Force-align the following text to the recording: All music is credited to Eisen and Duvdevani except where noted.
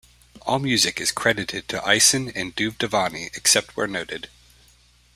All 0.47 0.57
music 0.57 0.99
is 0.99 1.11
credited 1.11 1.67
to 1.67 1.85
Eisen 1.87 2.29
and 2.29 2.55
Duvdevani 2.55 3.29
except 3.37 3.77
where 3.77 3.85
noted. 3.85 4.29